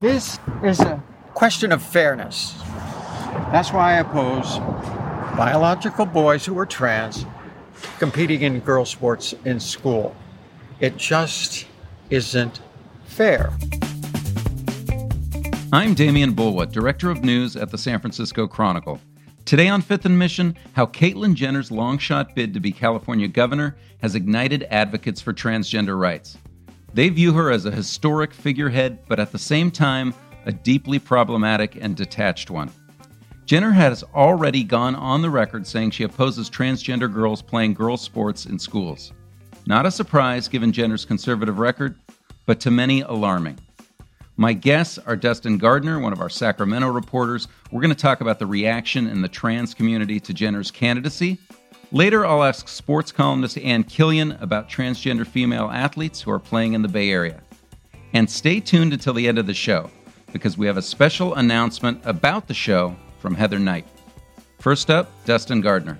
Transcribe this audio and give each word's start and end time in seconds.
This 0.00 0.38
is 0.62 0.78
a 0.78 1.02
question 1.34 1.72
of 1.72 1.82
fairness. 1.82 2.54
That's 3.50 3.72
why 3.72 3.94
I 3.94 3.98
oppose 3.98 4.60
biological 5.36 6.06
boys 6.06 6.46
who 6.46 6.56
are 6.56 6.66
trans 6.66 7.26
competing 7.98 8.42
in 8.42 8.60
girl 8.60 8.84
sports 8.84 9.34
in 9.44 9.58
school. 9.58 10.14
It 10.78 10.98
just 10.98 11.66
isn't 12.10 12.60
fair. 13.06 13.50
I'm 15.72 15.96
Demian 15.96 16.32
Bulwa, 16.32 16.70
Director 16.70 17.10
of 17.10 17.24
News 17.24 17.56
at 17.56 17.72
the 17.72 17.78
San 17.78 17.98
Francisco 17.98 18.46
Chronicle. 18.46 19.00
Today 19.46 19.66
on 19.66 19.82
Fifth 19.82 20.04
and 20.04 20.16
Mission, 20.16 20.56
how 20.74 20.86
Caitlyn 20.86 21.34
Jenner's 21.34 21.72
long 21.72 21.98
shot 21.98 22.36
bid 22.36 22.54
to 22.54 22.60
be 22.60 22.70
California 22.70 23.26
governor 23.26 23.76
has 24.00 24.14
ignited 24.14 24.62
advocates 24.70 25.20
for 25.20 25.32
transgender 25.32 25.98
rights. 25.98 26.38
They 26.94 27.08
view 27.10 27.32
her 27.34 27.50
as 27.50 27.66
a 27.66 27.70
historic 27.70 28.32
figurehead, 28.32 28.98
but 29.08 29.20
at 29.20 29.32
the 29.32 29.38
same 29.38 29.70
time, 29.70 30.14
a 30.46 30.52
deeply 30.52 30.98
problematic 30.98 31.76
and 31.80 31.96
detached 31.96 32.50
one. 32.50 32.70
Jenner 33.44 33.72
has 33.72 34.02
already 34.14 34.62
gone 34.62 34.94
on 34.94 35.22
the 35.22 35.30
record 35.30 35.66
saying 35.66 35.90
she 35.90 36.04
opposes 36.04 36.50
transgender 36.50 37.12
girls 37.12 37.40
playing 37.40 37.74
girls' 37.74 38.02
sports 38.02 38.46
in 38.46 38.58
schools. 38.58 39.12
Not 39.66 39.86
a 39.86 39.90
surprise 39.90 40.48
given 40.48 40.72
Jenner's 40.72 41.04
conservative 41.04 41.58
record, 41.58 41.94
but 42.46 42.60
to 42.60 42.70
many 42.70 43.02
alarming. 43.02 43.58
My 44.36 44.52
guests 44.52 44.98
are 44.98 45.16
Dustin 45.16 45.58
Gardiner, 45.58 45.98
one 45.98 46.12
of 46.12 46.20
our 46.20 46.30
Sacramento 46.30 46.88
reporters. 46.88 47.48
We're 47.70 47.80
going 47.80 47.94
to 47.94 48.00
talk 48.00 48.20
about 48.20 48.38
the 48.38 48.46
reaction 48.46 49.06
in 49.06 49.20
the 49.20 49.28
trans 49.28 49.74
community 49.74 50.20
to 50.20 50.32
Jenner's 50.32 50.70
candidacy, 50.70 51.38
Later, 51.90 52.26
I'll 52.26 52.44
ask 52.44 52.68
sports 52.68 53.10
columnist 53.10 53.56
Ann 53.56 53.82
Killion 53.82 54.40
about 54.42 54.68
transgender 54.68 55.26
female 55.26 55.70
athletes 55.70 56.20
who 56.20 56.30
are 56.30 56.38
playing 56.38 56.74
in 56.74 56.82
the 56.82 56.88
Bay 56.88 57.10
Area. 57.10 57.42
And 58.12 58.28
stay 58.28 58.60
tuned 58.60 58.92
until 58.92 59.14
the 59.14 59.26
end 59.26 59.38
of 59.38 59.46
the 59.46 59.54
show, 59.54 59.90
because 60.30 60.58
we 60.58 60.66
have 60.66 60.76
a 60.76 60.82
special 60.82 61.36
announcement 61.36 62.00
about 62.04 62.46
the 62.46 62.52
show 62.52 62.94
from 63.18 63.34
Heather 63.34 63.58
Knight. 63.58 63.86
First 64.58 64.90
up, 64.90 65.10
Dustin 65.24 65.62
Gardiner. 65.62 65.98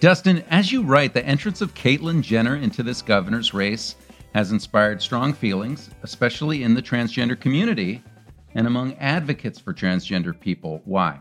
Dustin, 0.00 0.42
as 0.50 0.72
you 0.72 0.82
write, 0.82 1.14
the 1.14 1.24
entrance 1.24 1.60
of 1.60 1.74
Caitlyn 1.74 2.20
Jenner 2.20 2.56
into 2.56 2.82
this 2.82 3.00
governor's 3.00 3.54
race 3.54 3.94
has 4.34 4.50
inspired 4.50 5.00
strong 5.00 5.32
feelings, 5.32 5.88
especially 6.02 6.64
in 6.64 6.74
the 6.74 6.82
transgender 6.82 7.38
community 7.38 8.02
and 8.56 8.66
among 8.66 8.94
advocates 8.94 9.60
for 9.60 9.72
transgender 9.72 10.38
people. 10.38 10.82
Why? 10.84 11.20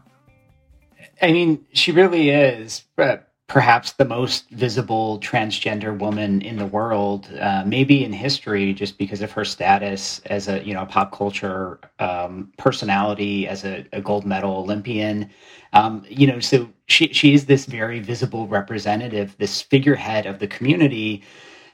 I 1.22 1.32
mean, 1.32 1.66
she 1.72 1.92
really 1.92 2.32
is. 2.32 2.84
But 2.96 3.32
perhaps 3.48 3.92
the 3.94 4.06
most 4.06 4.50
visible 4.50 5.20
transgender 5.20 5.98
woman 5.98 6.42
in 6.42 6.58
the 6.58 6.66
world, 6.66 7.30
uh, 7.40 7.64
maybe 7.66 8.04
in 8.04 8.12
history, 8.12 8.74
just 8.74 8.98
because 8.98 9.22
of 9.22 9.32
her 9.32 9.46
status 9.46 10.20
as 10.26 10.48
a 10.48 10.66
you 10.66 10.74
know 10.74 10.86
pop 10.86 11.12
culture 11.12 11.80
um, 12.00 12.52
personality, 12.58 13.48
as 13.48 13.64
a, 13.64 13.86
a, 13.94 14.02
gold 14.02 14.26
medal 14.26 14.58
Olympian. 14.58 15.30
Um, 15.74 16.04
you 16.10 16.26
know, 16.26 16.40
so 16.40 16.70
she 16.88 17.10
she 17.14 17.34
is 17.34 17.46
this 17.46 17.66
very 17.66 18.00
visible 18.00 18.48
representative, 18.48 19.36
this 19.38 19.62
figurehead 19.62 20.26
of 20.26 20.40
the 20.40 20.48
community, 20.48 21.24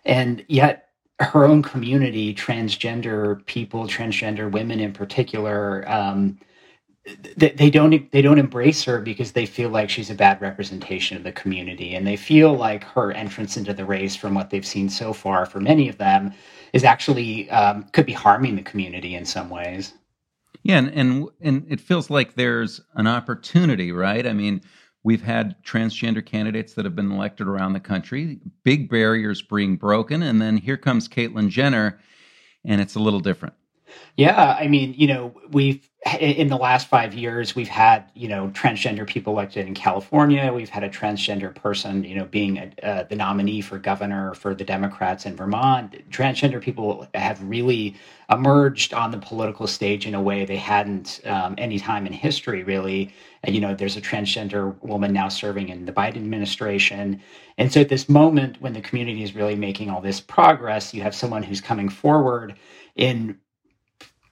and 0.03 0.43
yet 0.49 0.89
her 1.21 1.45
own 1.45 1.61
community, 1.61 2.33
transgender 2.33 3.45
people, 3.45 3.87
transgender 3.87 4.51
women 4.51 4.79
in 4.79 4.91
particular. 4.91 5.89
Um, 5.89 6.37
they, 7.35 7.69
don't 7.69 8.11
they 8.11 8.21
don't 8.21 8.37
embrace 8.37 8.83
her 8.83 9.01
because 9.01 9.31
they 9.31 9.45
feel 9.45 9.69
like 9.69 9.89
she's 9.89 10.11
a 10.11 10.15
bad 10.15 10.39
representation 10.39 11.17
of 11.17 11.23
the 11.23 11.31
community. 11.31 11.95
And 11.95 12.05
they 12.05 12.15
feel 12.15 12.53
like 12.53 12.83
her 12.83 13.11
entrance 13.11 13.57
into 13.57 13.73
the 13.73 13.85
race 13.85 14.15
from 14.15 14.35
what 14.35 14.49
they've 14.49 14.65
seen 14.65 14.89
so 14.89 15.11
far 15.11 15.45
for 15.45 15.59
many 15.59 15.89
of 15.89 15.97
them 15.97 16.33
is 16.73 16.83
actually 16.83 17.49
um, 17.49 17.83
could 17.91 18.05
be 18.05 18.13
harming 18.13 18.55
the 18.55 18.61
community 18.61 19.15
in 19.15 19.25
some 19.25 19.49
ways. 19.49 19.93
Yeah 20.63 20.77
and, 20.77 20.89
and 20.89 21.29
and 21.41 21.65
it 21.69 21.81
feels 21.81 22.11
like 22.11 22.35
there's 22.35 22.81
an 22.93 23.07
opportunity 23.07 23.91
right? 23.91 24.27
I 24.27 24.33
mean 24.33 24.61
we've 25.03 25.23
had 25.23 25.55
transgender 25.63 26.23
candidates 26.23 26.75
that 26.75 26.85
have 26.85 26.95
been 26.95 27.11
elected 27.11 27.47
around 27.47 27.73
the 27.73 27.79
country. 27.79 28.39
Big 28.63 28.87
barriers 28.87 29.41
being 29.41 29.75
broken. 29.75 30.21
And 30.21 30.39
then 30.39 30.57
here 30.57 30.77
comes 30.77 31.07
caitlyn 31.07 31.49
jenner 31.49 31.99
and 32.63 32.79
it's 32.79 32.93
a 32.93 32.99
little 32.99 33.19
different 33.19 33.55
yeah, 34.17 34.57
I 34.59 34.67
mean, 34.67 34.93
you 34.97 35.07
know, 35.07 35.33
we've 35.49 35.87
in 36.19 36.47
the 36.47 36.57
last 36.57 36.87
five 36.87 37.13
years 37.13 37.55
we've 37.55 37.67
had 37.67 38.09
you 38.15 38.27
know 38.27 38.47
transgender 38.55 39.05
people 39.05 39.33
elected 39.33 39.67
in 39.67 39.75
California. 39.75 40.51
We've 40.51 40.69
had 40.69 40.83
a 40.83 40.89
transgender 40.89 41.53
person, 41.53 42.03
you 42.03 42.15
know, 42.15 42.25
being 42.25 42.73
a, 42.81 43.05
the 43.07 43.15
nominee 43.15 43.61
for 43.61 43.77
governor 43.77 44.33
for 44.33 44.55
the 44.55 44.63
Democrats 44.63 45.25
in 45.25 45.35
Vermont. 45.35 45.95
Transgender 46.09 46.61
people 46.61 47.07
have 47.13 47.41
really 47.43 47.95
emerged 48.31 48.93
on 48.93 49.11
the 49.11 49.17
political 49.17 49.67
stage 49.67 50.07
in 50.07 50.15
a 50.15 50.21
way 50.21 50.45
they 50.45 50.55
hadn't 50.55 51.19
um, 51.25 51.53
any 51.57 51.77
time 51.77 52.07
in 52.07 52.13
history, 52.13 52.63
really. 52.63 53.13
And, 53.43 53.53
you 53.53 53.61
know, 53.61 53.75
there's 53.75 53.97
a 53.97 54.01
transgender 54.01 54.81
woman 54.81 55.11
now 55.11 55.27
serving 55.27 55.69
in 55.69 55.85
the 55.85 55.91
Biden 55.91 56.17
administration. 56.17 57.21
And 57.57 57.71
so 57.71 57.81
at 57.81 57.89
this 57.89 58.07
moment 58.07 58.61
when 58.61 58.73
the 58.73 58.81
community 58.81 59.23
is 59.23 59.35
really 59.35 59.55
making 59.55 59.89
all 59.89 60.01
this 60.01 60.21
progress, 60.21 60.93
you 60.93 61.01
have 61.01 61.13
someone 61.13 61.43
who's 61.43 61.61
coming 61.61 61.89
forward 61.89 62.55
in 62.95 63.37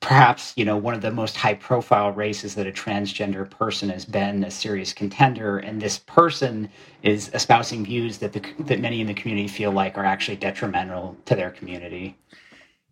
perhaps 0.02 0.54
you 0.56 0.64
know 0.64 0.78
one 0.78 0.94
of 0.94 1.02
the 1.02 1.12
most 1.12 1.36
high 1.36 1.54
profile 1.54 2.12
races 2.12 2.56
that 2.56 2.68
a 2.68 2.72
transgender 2.72 3.50
person 3.50 3.90
has 3.90 4.06
been 4.06 4.44
a 4.44 4.52
serious 4.52 4.94
contender. 4.94 5.58
And 5.58 5.82
this 5.82 6.00
person 6.00 6.70
is 7.04 7.30
espousing 7.34 7.86
views 7.86 8.18
that 8.20 8.34
the 8.34 8.42
that 8.60 8.80
many 8.80 9.02
in 9.02 9.08
the 9.08 9.14
community 9.14 9.48
feel 9.48 9.72
like 9.72 9.98
are 9.98 10.06
actually 10.06 10.38
detrimental 10.38 11.18
to 11.26 11.36
their 11.36 11.52
community. 11.52 12.18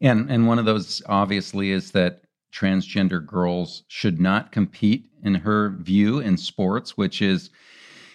And 0.01 0.29
and 0.29 0.47
one 0.47 0.59
of 0.59 0.66
those 0.66 1.01
obviously 1.07 1.72
is 1.72 1.91
that 1.91 2.22
transgender 2.53 3.25
girls 3.25 3.84
should 3.88 4.19
not 4.19 4.51
compete 4.51 5.09
in 5.23 5.35
her 5.35 5.75
view 5.81 6.19
in 6.19 6.38
sports 6.38 6.96
which 6.96 7.22
is 7.22 7.50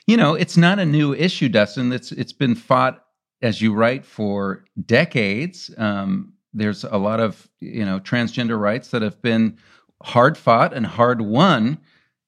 you 0.06 0.16
know 0.16 0.34
it's 0.34 0.56
not 0.56 0.78
a 0.78 0.86
new 0.86 1.14
issue 1.14 1.48
dustin. 1.48 1.92
It's 1.92 2.12
it's 2.12 2.32
been 2.32 2.54
fought 2.54 3.04
as 3.41 3.60
you 3.60 3.75
write 3.75 4.04
for 4.04 4.64
decades. 4.86 5.70
Um, 5.76 6.34
there's 6.54 6.84
a 6.84 6.98
lot 6.98 7.20
of 7.20 7.48
you 7.60 7.84
know 7.84 8.00
transgender 8.00 8.58
rights 8.58 8.88
that 8.90 9.02
have 9.02 9.20
been 9.22 9.58
hard 10.02 10.36
fought 10.36 10.72
and 10.72 10.86
hard 10.86 11.20
won, 11.20 11.78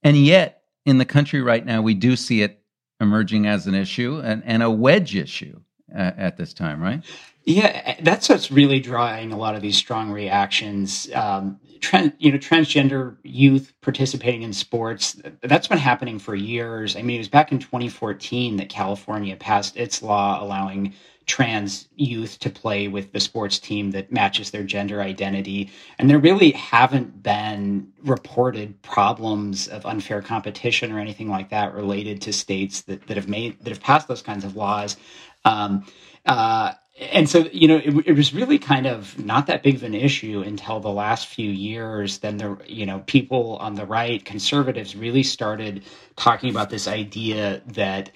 and 0.02 0.16
yet 0.16 0.62
in 0.86 0.98
the 0.98 1.04
country 1.04 1.40
right 1.40 1.64
now 1.64 1.82
we 1.82 1.94
do 1.94 2.16
see 2.16 2.42
it 2.42 2.62
emerging 3.00 3.46
as 3.46 3.66
an 3.66 3.74
issue 3.74 4.20
and, 4.24 4.42
and 4.44 4.62
a 4.62 4.70
wedge 4.70 5.16
issue 5.16 5.60
uh, 5.94 6.12
at 6.16 6.36
this 6.36 6.54
time, 6.54 6.80
right? 6.80 7.02
Yeah, 7.44 7.96
that's 8.00 8.28
what's 8.28 8.50
really 8.50 8.80
drawing 8.80 9.32
a 9.32 9.36
lot 9.36 9.54
of 9.54 9.60
these 9.60 9.76
strong 9.76 10.10
reactions. 10.10 11.10
Um, 11.12 11.60
trans, 11.80 12.12
you 12.18 12.32
know, 12.32 12.38
transgender 12.38 13.16
youth 13.22 13.74
participating 13.82 14.42
in 14.42 14.52
sports, 14.52 15.20
that's 15.42 15.68
been 15.68 15.78
happening 15.78 16.18
for 16.18 16.34
years. 16.34 16.96
I 16.96 17.02
mean, 17.02 17.16
it 17.16 17.18
was 17.18 17.28
back 17.28 17.52
in 17.52 17.58
2014 17.58 18.56
that 18.56 18.70
California 18.70 19.36
passed 19.36 19.76
its 19.76 20.02
law 20.02 20.42
allowing 20.42 20.94
trans 21.26 21.88
youth 21.96 22.38
to 22.40 22.50
play 22.50 22.88
with 22.88 23.12
the 23.12 23.20
sports 23.20 23.58
team 23.58 23.90
that 23.92 24.12
matches 24.12 24.50
their 24.50 24.62
gender 24.62 25.00
identity. 25.00 25.70
And 25.98 26.10
there 26.10 26.18
really 26.18 26.50
haven't 26.52 27.22
been 27.22 27.92
reported 28.02 28.80
problems 28.82 29.68
of 29.68 29.86
unfair 29.86 30.20
competition 30.20 30.92
or 30.92 30.98
anything 30.98 31.28
like 31.28 31.50
that 31.50 31.74
related 31.74 32.20
to 32.22 32.32
states 32.32 32.82
that, 32.82 33.06
that 33.06 33.16
have 33.16 33.28
made 33.28 33.58
that 33.60 33.70
have 33.70 33.80
passed 33.80 34.08
those 34.08 34.22
kinds 34.22 34.44
of 34.44 34.56
laws. 34.56 34.96
Um, 35.44 35.86
uh, 36.26 36.72
and 37.12 37.28
so, 37.28 37.40
you 37.52 37.66
know, 37.66 37.76
it, 37.76 38.06
it, 38.06 38.12
was 38.12 38.32
really 38.32 38.58
kind 38.58 38.86
of 38.86 39.18
not 39.18 39.48
that 39.48 39.64
big 39.64 39.74
of 39.74 39.82
an 39.82 39.94
issue 39.94 40.42
until 40.46 40.78
the 40.78 40.90
last 40.90 41.26
few 41.26 41.50
years. 41.50 42.18
Then 42.18 42.36
the, 42.36 42.56
you 42.68 42.86
know, 42.86 43.00
people 43.06 43.56
on 43.56 43.74
the 43.74 43.84
right, 43.84 44.24
conservatives, 44.24 44.94
really 44.94 45.24
started 45.24 45.82
talking 46.16 46.50
about 46.50 46.70
this 46.70 46.86
idea 46.86 47.62
that 47.66 48.12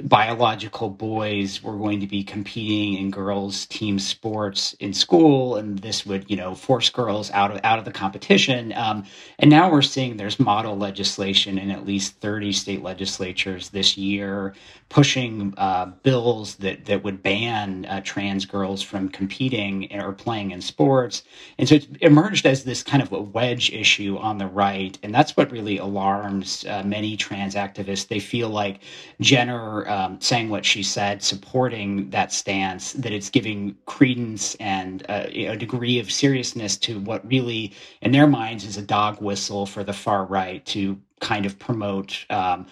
biological 0.00 0.88
boys 0.88 1.62
were 1.62 1.76
going 1.76 2.00
to 2.00 2.06
be 2.06 2.24
competing 2.24 2.94
in 2.94 3.10
girls 3.10 3.66
team 3.66 3.98
sports 3.98 4.74
in 4.80 4.92
school 4.94 5.56
and 5.56 5.80
this 5.80 6.06
would 6.06 6.28
you 6.30 6.36
know 6.36 6.54
force 6.54 6.88
girls 6.88 7.30
out 7.32 7.50
of 7.50 7.60
out 7.62 7.78
of 7.78 7.84
the 7.84 7.92
competition. 7.92 8.72
Um, 8.72 9.04
and 9.38 9.50
now 9.50 9.70
we're 9.70 9.82
seeing 9.82 10.16
there's 10.16 10.40
model 10.40 10.76
legislation 10.78 11.58
in 11.58 11.70
at 11.70 11.84
least 11.86 12.16
30 12.20 12.52
state 12.52 12.82
legislatures 12.82 13.68
this 13.70 13.96
year 13.98 14.54
pushing 14.88 15.54
uh, 15.58 15.86
bills 16.02 16.56
that 16.56 16.86
that 16.86 17.04
would 17.04 17.22
ban 17.22 17.84
uh, 17.86 18.00
trans 18.02 18.46
girls 18.46 18.82
from 18.82 19.08
competing 19.10 19.88
or 19.94 20.12
playing 20.12 20.52
in 20.52 20.62
sports. 20.62 21.22
And 21.58 21.68
so 21.68 21.74
it's 21.76 21.86
emerged 22.00 22.46
as 22.46 22.64
this 22.64 22.82
kind 22.82 23.02
of 23.02 23.12
a 23.12 23.20
wedge 23.20 23.70
issue 23.72 24.16
on 24.18 24.38
the 24.38 24.46
right 24.46 24.98
and 25.02 25.14
that's 25.14 25.36
what 25.36 25.52
really 25.52 25.76
alarms 25.76 26.64
uh, 26.66 26.82
many 26.82 27.14
trans 27.16 27.54
activists. 27.56 28.08
They 28.08 28.20
feel 28.20 28.48
like 28.48 28.80
jenner 29.20 29.81
um, 29.88 30.20
saying 30.20 30.48
what 30.48 30.64
she 30.64 30.82
said, 30.82 31.22
supporting 31.22 32.10
that 32.10 32.32
stance, 32.32 32.92
that 32.94 33.12
it's 33.12 33.30
giving 33.30 33.76
credence 33.86 34.54
and 34.56 35.04
uh, 35.08 35.26
a 35.28 35.56
degree 35.56 35.98
of 35.98 36.10
seriousness 36.10 36.76
to 36.78 37.00
what 37.00 37.26
really, 37.26 37.72
in 38.00 38.12
their 38.12 38.26
minds, 38.26 38.64
is 38.64 38.76
a 38.76 38.82
dog 38.82 39.20
whistle 39.20 39.66
for 39.66 39.84
the 39.84 39.92
far 39.92 40.24
right 40.24 40.64
to 40.66 41.00
kind 41.20 41.46
of 41.46 41.58
promote 41.58 42.24
um, 42.30 42.66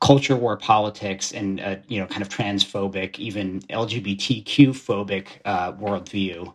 culture 0.00 0.36
war 0.36 0.56
politics 0.56 1.32
and 1.32 1.60
uh, 1.60 1.76
you 1.88 2.00
know 2.00 2.06
kind 2.06 2.22
of 2.22 2.28
transphobic, 2.28 3.18
even 3.18 3.60
LGBTQ 3.62 4.68
phobic 4.68 5.26
uh, 5.44 5.72
worldview. 5.72 6.54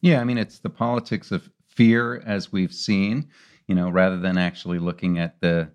Yeah, 0.00 0.20
I 0.20 0.24
mean 0.24 0.38
it's 0.38 0.58
the 0.58 0.70
politics 0.70 1.30
of 1.30 1.48
fear, 1.66 2.22
as 2.26 2.52
we've 2.52 2.72
seen, 2.72 3.28
you 3.66 3.74
know, 3.74 3.90
rather 3.90 4.18
than 4.18 4.38
actually 4.38 4.78
looking 4.78 5.18
at 5.18 5.40
the 5.40 5.70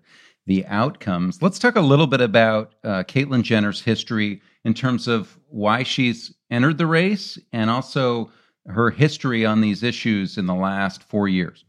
the 0.46 0.66
outcomes. 0.66 1.40
Let's 1.40 1.58
talk 1.58 1.76
a 1.76 1.80
little 1.80 2.06
bit 2.06 2.20
about 2.20 2.74
uh, 2.84 3.04
Caitlyn 3.04 3.42
Jenner's 3.42 3.80
history 3.80 4.40
in 4.64 4.74
terms 4.74 5.08
of 5.08 5.38
why 5.48 5.82
she's 5.82 6.34
entered 6.50 6.78
the 6.78 6.86
race 6.86 7.38
and 7.52 7.70
also 7.70 8.30
her 8.66 8.90
history 8.90 9.44
on 9.44 9.60
these 9.60 9.82
issues 9.82 10.38
in 10.38 10.46
the 10.46 10.54
last 10.54 11.02
four 11.02 11.28
years. 11.28 11.64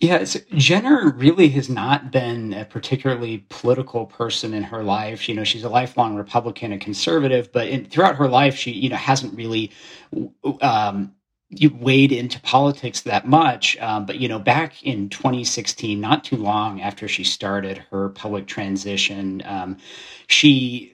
Yeah, 0.00 0.24
Jenner 0.56 1.14
really 1.16 1.48
has 1.50 1.70
not 1.70 2.10
been 2.10 2.52
a 2.52 2.64
particularly 2.64 3.46
political 3.48 4.06
person 4.06 4.52
in 4.52 4.62
her 4.64 4.82
life. 4.82 5.28
You 5.28 5.34
know, 5.34 5.44
she's 5.44 5.64
a 5.64 5.68
lifelong 5.68 6.16
Republican 6.16 6.72
and 6.72 6.80
conservative, 6.80 7.50
but 7.52 7.68
in, 7.68 7.86
throughout 7.86 8.16
her 8.16 8.28
life, 8.28 8.56
she 8.56 8.72
you 8.72 8.90
know 8.90 8.96
hasn't 8.96 9.34
really 9.34 9.70
um, 10.60 11.14
wade 11.80 12.12
into 12.12 12.40
politics 12.40 13.02
that 13.02 13.26
much. 13.26 13.76
Um, 13.78 14.06
but 14.06 14.16
you 14.20 14.28
know, 14.28 14.38
back 14.38 14.82
in 14.82 15.08
2016, 15.08 16.00
not 16.00 16.24
too 16.24 16.36
long 16.36 16.80
after 16.80 17.08
she 17.08 17.24
started 17.24 17.78
her 17.90 18.10
public 18.10 18.46
transition, 18.46 19.42
um, 19.44 19.76
she 20.26 20.93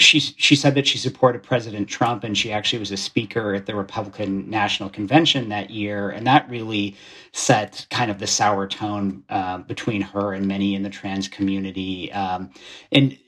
she 0.00 0.20
she 0.20 0.56
said 0.56 0.74
that 0.74 0.86
she 0.86 0.98
supported 0.98 1.42
President 1.42 1.88
Trump, 1.88 2.24
and 2.24 2.36
she 2.36 2.52
actually 2.52 2.78
was 2.78 2.90
a 2.90 2.96
speaker 2.96 3.54
at 3.54 3.66
the 3.66 3.74
Republican 3.74 4.48
National 4.48 4.88
Convention 4.88 5.50
that 5.50 5.70
year, 5.70 6.10
and 6.10 6.26
that 6.26 6.48
really 6.48 6.96
set 7.32 7.86
kind 7.90 8.10
of 8.10 8.18
the 8.18 8.26
sour 8.26 8.66
tone 8.66 9.22
uh, 9.28 9.58
between 9.58 10.00
her 10.00 10.32
and 10.32 10.46
many 10.46 10.74
in 10.74 10.82
the 10.82 10.90
trans 10.90 11.28
community, 11.28 12.10
um, 12.12 12.50
and 12.90 13.18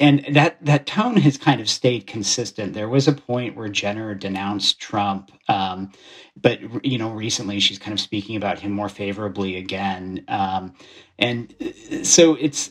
and 0.00 0.24
that 0.32 0.64
that 0.64 0.86
tone 0.86 1.16
has 1.18 1.36
kind 1.36 1.60
of 1.60 1.68
stayed 1.68 2.06
consistent. 2.06 2.72
There 2.72 2.88
was 2.88 3.06
a 3.06 3.12
point 3.12 3.54
where 3.54 3.68
Jenner 3.68 4.14
denounced 4.14 4.80
Trump, 4.80 5.30
um, 5.48 5.92
but 6.40 6.58
you 6.84 6.96
know 6.96 7.10
recently 7.10 7.60
she's 7.60 7.78
kind 7.78 7.92
of 7.92 8.00
speaking 8.00 8.36
about 8.36 8.58
him 8.60 8.72
more 8.72 8.88
favorably 8.88 9.56
again, 9.56 10.24
um, 10.28 10.74
and 11.18 11.54
so 12.02 12.34
it's 12.34 12.70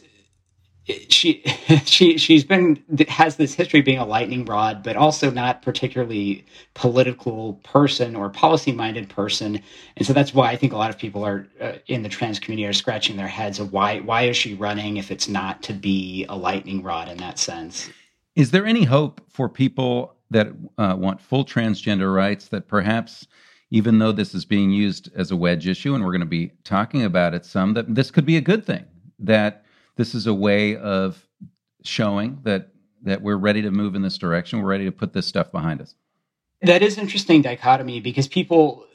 she 1.09 1.41
she 1.85 2.17
she's 2.17 2.43
been 2.43 2.83
has 3.07 3.37
this 3.37 3.53
history 3.53 3.79
of 3.79 3.85
being 3.85 3.99
a 3.99 4.05
lightning 4.05 4.45
rod 4.45 4.83
but 4.83 4.95
also 4.95 5.29
not 5.29 5.61
particularly 5.61 6.45
political 6.73 7.53
person 7.63 8.15
or 8.15 8.29
policy 8.29 8.71
minded 8.71 9.09
person. 9.09 9.61
And 9.97 10.05
so 10.05 10.13
that's 10.13 10.33
why 10.33 10.51
i 10.51 10.55
think 10.55 10.73
a 10.73 10.77
lot 10.77 10.89
of 10.89 10.97
people 10.97 11.23
are 11.23 11.47
uh, 11.61 11.73
in 11.87 12.03
the 12.03 12.09
trans 12.09 12.39
community 12.39 12.67
are 12.67 12.73
scratching 12.73 13.17
their 13.17 13.27
heads 13.27 13.59
of 13.59 13.71
why 13.71 13.99
why 13.99 14.23
is 14.23 14.35
she 14.35 14.55
running 14.55 14.97
if 14.97 15.11
it's 15.11 15.27
not 15.27 15.63
to 15.63 15.73
be 15.73 16.25
a 16.29 16.35
lightning 16.35 16.83
rod 16.83 17.09
in 17.09 17.17
that 17.17 17.39
sense. 17.39 17.89
Is 18.35 18.51
there 18.51 18.65
any 18.65 18.83
hope 18.83 19.21
for 19.29 19.47
people 19.47 20.15
that 20.31 20.47
uh, 20.77 20.95
want 20.97 21.21
full 21.21 21.45
transgender 21.45 22.13
rights 22.13 22.47
that 22.49 22.67
perhaps 22.67 23.27
even 23.69 23.99
though 23.99 24.11
this 24.11 24.35
is 24.35 24.45
being 24.45 24.69
used 24.69 25.09
as 25.15 25.31
a 25.31 25.35
wedge 25.35 25.67
issue 25.67 25.95
and 25.95 26.03
we're 26.03 26.11
going 26.11 26.19
to 26.19 26.25
be 26.25 26.51
talking 26.63 27.03
about 27.03 27.33
it 27.33 27.45
some 27.45 27.73
that 27.73 27.93
this 27.95 28.11
could 28.11 28.25
be 28.25 28.37
a 28.37 28.41
good 28.41 28.65
thing 28.65 28.85
that 29.19 29.62
this 29.95 30.15
is 30.15 30.27
a 30.27 30.33
way 30.33 30.75
of 30.75 31.27
showing 31.83 32.39
that 32.43 32.69
that 33.03 33.21
we're 33.21 33.37
ready 33.37 33.61
to 33.61 33.71
move 33.71 33.95
in 33.95 34.01
this 34.01 34.17
direction. 34.17 34.61
We're 34.61 34.69
ready 34.69 34.85
to 34.85 34.91
put 34.91 35.13
this 35.13 35.27
stuff 35.27 35.51
behind 35.51 35.81
us. 35.81 35.95
That 36.61 36.81
is 36.81 36.97
interesting 36.97 37.41
dichotomy 37.41 37.99
because 37.99 38.27
people 38.27 38.85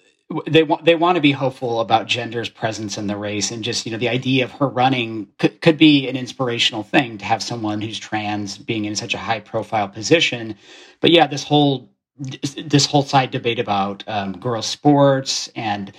they 0.47 0.63
want 0.63 0.85
they 0.85 0.95
want 0.95 1.17
to 1.17 1.23
be 1.23 1.33
hopeful 1.33 1.81
about 1.81 2.07
Jenner's 2.07 2.51
presence 2.51 2.99
in 2.99 3.07
the 3.07 3.17
race 3.17 3.51
and 3.51 3.65
just 3.65 3.87
you 3.87 3.93
know 3.93 3.99
the 3.99 4.11
idea 4.11 4.45
of 4.45 4.53
her 4.53 4.69
running 4.69 5.29
could, 5.39 5.61
could 5.63 5.79
be 5.79 6.07
an 6.07 6.17
inspirational 6.17 6.83
thing 6.83 7.17
to 7.19 7.25
have 7.25 7.43
someone 7.43 7.81
who's 7.81 7.99
trans 7.99 8.59
being 8.59 8.85
in 8.85 8.95
such 8.95 9.15
a 9.15 9.19
high 9.19 9.41
profile 9.41 9.89
position 9.89 10.55
but 11.01 11.11
yeah 11.11 11.27
this 11.27 11.45
whole 11.45 11.91
this 12.19 12.85
whole 12.85 13.03
side 13.03 13.31
debate 13.31 13.59
about 13.59 14.05
um, 14.07 14.39
girls 14.39 14.67
sports 14.67 15.49
and 15.57 15.93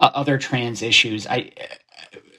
uh, 0.00 0.10
other 0.14 0.36
trans 0.36 0.82
issues 0.82 1.24
i 1.28 1.52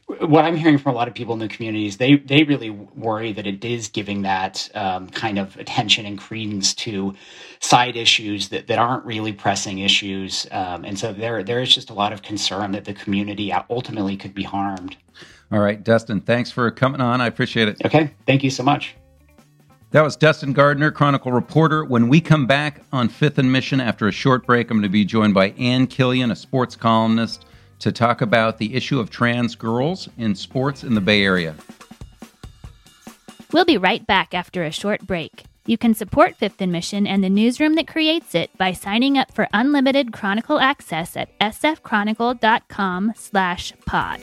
what 0.08 0.46
I'm 0.46 0.56
hearing 0.56 0.78
from 0.78 0.94
a 0.94 0.96
lot 0.96 1.10
of 1.10 1.14
people 1.14 1.34
in 1.34 1.40
the 1.40 1.50
communities, 1.50 1.98
they 1.98 2.16
they 2.16 2.44
really 2.44 2.70
worry 2.70 3.34
that 3.34 3.46
it 3.46 3.64
is 3.64 3.90
giving 3.90 4.22
that 4.22 4.70
um, 4.74 5.10
kind 5.10 5.38
of 5.38 5.58
attention 5.58 6.06
and 6.06 6.18
credence 6.18 6.74
to 6.76 7.14
side 7.60 7.98
issues 7.98 8.50
that, 8.50 8.68
that 8.68 8.80
aren't 8.80 9.06
really 9.06 9.34
pressing 9.34 9.80
issues, 9.80 10.48
um, 10.52 10.86
and 10.86 10.98
so 10.98 11.12
there 11.12 11.44
there 11.44 11.62
is 11.62 11.74
just 11.74 11.90
a 11.90 11.94
lot 11.94 12.14
of 12.14 12.22
concern 12.22 12.72
that 12.72 12.86
the 12.86 12.94
community 12.94 13.54
ultimately 13.70 14.16
could 14.16 14.34
be 14.34 14.44
harmed. 14.44 14.96
All 15.52 15.60
right, 15.60 15.84
Dustin, 15.84 16.22
thanks 16.22 16.52
for 16.52 16.72
coming 16.72 17.02
on. 17.02 17.20
I 17.20 17.28
appreciate 17.28 17.68
it. 17.68 17.78
Okay, 17.86 18.14
thank 18.26 18.44
you 18.44 18.50
so 18.50 18.64
much. 18.64 18.96
That 19.92 20.04
was 20.04 20.18
Dustin 20.18 20.52
Gardiner, 20.52 20.92
Chronicle 20.92 21.32
reporter. 21.32 21.84
When 21.86 22.10
we 22.10 22.20
come 22.20 22.46
back 22.46 22.82
on 22.92 23.08
Fifth 23.08 23.38
and 23.38 23.50
Mission 23.50 23.80
after 23.80 24.08
a 24.08 24.12
short 24.12 24.46
break, 24.46 24.70
I'm 24.70 24.78
going 24.78 24.84
to 24.84 24.90
be 24.90 25.06
joined 25.06 25.34
by 25.34 25.50
Ann 25.52 25.88
Killion, 25.88 26.32
a 26.32 26.36
sports 26.36 26.76
columnist 26.76 27.46
to 27.80 27.92
talk 27.92 28.22
about 28.22 28.58
the 28.58 28.76
issue 28.76 29.00
of 29.00 29.10
trans 29.10 29.56
girls 29.56 30.10
in 30.18 30.36
sports 30.36 30.84
in 30.84 30.94
the 30.94 31.02
Bay 31.02 31.24
Area. 31.24 31.56
We'll 33.54 33.66
be 33.66 33.78
right 33.78 34.06
back 34.06 34.34
after 34.34 34.64
a 34.64 34.72
short 34.72 35.06
break. 35.08 35.44
You 35.66 35.78
can 35.78 35.94
support 35.94 36.36
Fifth 36.36 36.62
and 36.62 36.72
Mission 36.72 37.06
and 37.06 37.24
the 37.24 37.30
newsroom 37.30 37.76
that 37.76 37.88
creates 37.88 38.34
it 38.34 38.58
by 38.58 38.72
signing 38.72 39.18
up 39.18 39.34
for 39.34 39.48
unlimited 39.54 40.14
Chronicle 40.14 40.60
access 40.60 41.18
at 41.18 41.38
sfchronicle.com 41.40 43.14
slash 43.16 43.74
pod. 43.86 44.22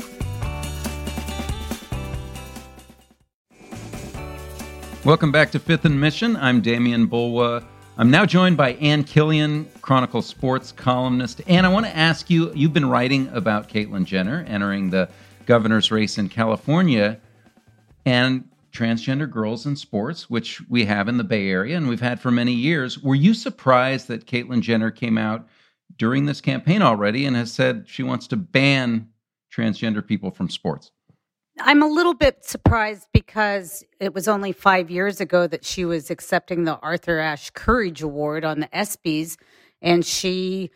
Welcome 5.04 5.32
back 5.32 5.50
to 5.50 5.58
Fifth 5.58 5.84
and 5.84 6.00
Mission. 6.00 6.34
I'm 6.36 6.62
Demian 6.62 7.06
Bulwa. 7.06 7.62
I'm 7.96 8.10
now 8.10 8.26
joined 8.26 8.56
by 8.56 8.72
Ann 8.74 9.04
Killion, 9.04 9.66
Chronicle 9.80 10.20
sports 10.20 10.72
columnist. 10.72 11.40
Ann, 11.46 11.64
I 11.64 11.68
want 11.68 11.86
to 11.86 11.96
ask 11.96 12.28
you 12.28 12.52
you've 12.52 12.72
been 12.72 12.90
writing 12.90 13.28
about 13.28 13.68
Caitlyn 13.68 14.04
Jenner 14.04 14.44
entering 14.48 14.90
the 14.90 15.08
governor's 15.46 15.92
race 15.92 16.18
in 16.18 16.28
California 16.28 17.20
and 18.04 18.48
transgender 18.72 19.30
girls 19.30 19.64
in 19.64 19.76
sports, 19.76 20.28
which 20.28 20.60
we 20.68 20.86
have 20.86 21.06
in 21.06 21.18
the 21.18 21.24
Bay 21.24 21.48
Area 21.48 21.76
and 21.76 21.86
we've 21.86 22.00
had 22.00 22.18
for 22.18 22.32
many 22.32 22.52
years. 22.52 22.98
Were 22.98 23.14
you 23.14 23.32
surprised 23.32 24.08
that 24.08 24.26
Caitlyn 24.26 24.60
Jenner 24.60 24.90
came 24.90 25.16
out 25.16 25.46
during 25.96 26.26
this 26.26 26.40
campaign 26.40 26.82
already 26.82 27.24
and 27.24 27.36
has 27.36 27.52
said 27.52 27.84
she 27.86 28.02
wants 28.02 28.26
to 28.26 28.36
ban 28.36 29.08
transgender 29.56 30.04
people 30.04 30.32
from 30.32 30.50
sports? 30.50 30.90
I'm 31.60 31.82
a 31.82 31.86
little 31.86 32.14
bit 32.14 32.44
surprised 32.44 33.06
because 33.12 33.84
it 34.00 34.12
was 34.12 34.26
only 34.26 34.52
five 34.52 34.90
years 34.90 35.20
ago 35.20 35.46
that 35.46 35.64
she 35.64 35.84
was 35.84 36.10
accepting 36.10 36.64
the 36.64 36.78
Arthur 36.80 37.20
Ashe 37.20 37.50
Courage 37.50 38.02
Award 38.02 38.44
on 38.44 38.60
the 38.60 38.68
ESPYS, 38.68 39.36
and 39.80 40.04
she 40.04 40.70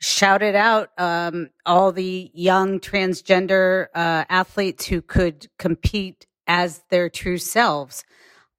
shouted 0.00 0.56
out 0.56 0.90
um, 0.98 1.50
all 1.64 1.92
the 1.92 2.30
young 2.34 2.80
transgender 2.80 3.86
uh, 3.94 4.24
athletes 4.28 4.86
who 4.86 5.00
could 5.00 5.46
compete 5.58 6.26
as 6.48 6.82
their 6.90 7.08
true 7.08 7.38
selves. 7.38 8.04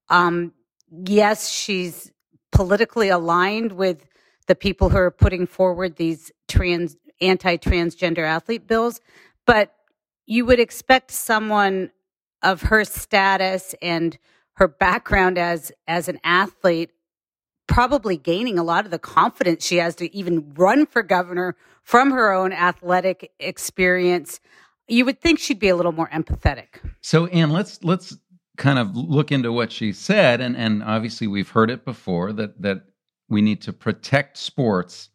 Um, 0.09 0.53
yes, 0.89 1.49
she's 1.51 2.11
politically 2.51 3.09
aligned 3.09 3.73
with 3.73 4.07
the 4.47 4.55
people 4.55 4.89
who 4.89 4.97
are 4.97 5.11
putting 5.11 5.45
forward 5.45 5.97
these 5.97 6.31
trans 6.47 6.95
anti-transgender 7.21 8.25
athlete 8.25 8.65
bills, 8.65 9.01
but 9.45 9.74
you 10.25 10.45
would 10.45 10.59
expect 10.59 11.11
someone 11.11 11.91
of 12.41 12.63
her 12.63 12.83
status 12.85 13.75
and 13.81 14.17
her 14.53 14.67
background 14.67 15.37
as 15.37 15.71
as 15.87 16.07
an 16.07 16.19
athlete 16.23 16.91
probably 17.67 18.15
gaining 18.17 18.59
a 18.59 18.63
lot 18.63 18.85
of 18.85 18.91
the 18.91 18.99
confidence 18.99 19.65
she 19.65 19.77
has 19.77 19.95
to 19.95 20.15
even 20.15 20.53
run 20.53 20.85
for 20.85 21.01
governor 21.01 21.55
from 21.83 22.11
her 22.11 22.31
own 22.31 22.53
athletic 22.53 23.31
experience. 23.39 24.39
You 24.87 25.03
would 25.05 25.19
think 25.19 25.39
she'd 25.39 25.59
be 25.59 25.69
a 25.69 25.75
little 25.75 25.91
more 25.91 26.09
empathetic. 26.09 26.79
So 27.01 27.25
ann 27.27 27.51
let's 27.51 27.83
let's 27.83 28.15
kind 28.57 28.79
of 28.79 28.95
look 28.95 29.31
into 29.31 29.51
what 29.51 29.71
she 29.71 29.91
said 29.91 30.41
and 30.41 30.55
and 30.55 30.83
obviously 30.83 31.27
we've 31.27 31.49
heard 31.49 31.69
it 31.69 31.83
before 31.85 32.31
that 32.33 32.61
that 32.61 32.83
we 33.27 33.41
need 33.41 33.61
to 33.63 33.73
protect 33.73 34.37
sports 34.37 35.09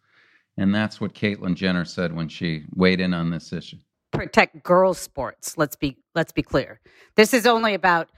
and 0.59 0.75
that's 0.75 1.01
what 1.01 1.15
caitlyn 1.15 1.55
jenner 1.55 1.87
said 1.87 2.15
when 2.15 2.29
she 2.29 2.65
weighed 2.75 3.01
in 3.01 3.15
on 3.15 3.31
this 3.31 3.51
issue 3.51 3.79
protect 4.21 4.63
girls 4.63 4.99
sports 4.99 5.57
let's 5.57 5.77
be 5.77 5.97
let's 6.15 6.31
be 6.31 6.43
clear. 6.43 6.79
This 7.17 7.33
is 7.33 7.47
only 7.47 7.73
about 7.73 8.11